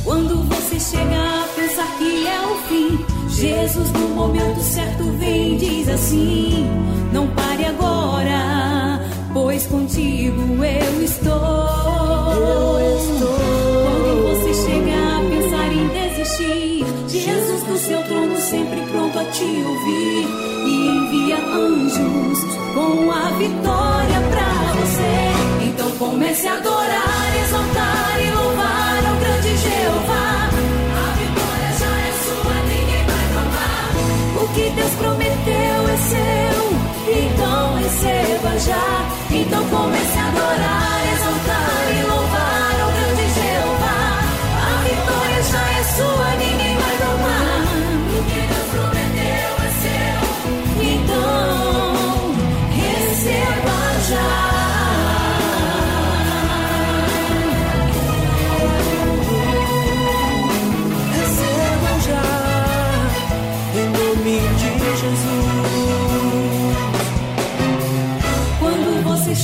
[0.03, 5.57] Quando você chega a pensar que é o fim, Jesus no momento certo vem e
[5.57, 6.67] diz assim:
[7.11, 9.01] Não pare agora,
[9.33, 11.60] pois contigo eu estou.
[16.41, 16.85] ti.
[17.07, 20.27] Jesus do seu trono sempre pronto a te ouvir
[20.65, 22.39] e envia anjos
[22.73, 25.65] com a vitória pra você.
[25.65, 30.49] Então comece a adorar, exaltar e louvar ao grande Jeová.
[31.01, 34.43] A vitória já é sua, ninguém vai roubar.
[34.43, 36.61] O que Deus prometeu é seu,
[37.25, 38.91] então receba já.
[39.31, 41.00] Então comece a adorar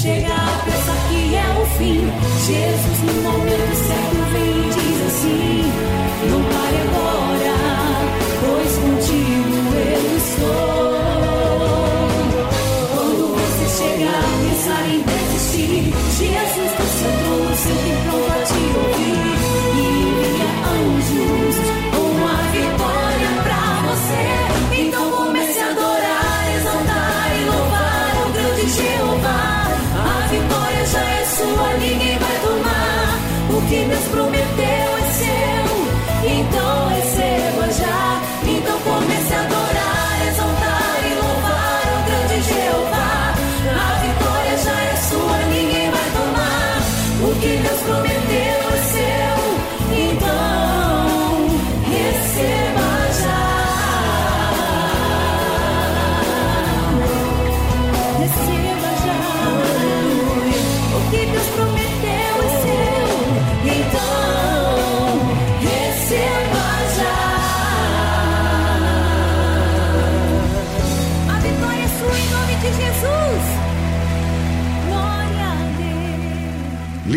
[0.07, 1.99] Chega a pensar que é o fim.
[2.45, 4.16] Jesus, no momento certo.
[38.87, 39.36] Então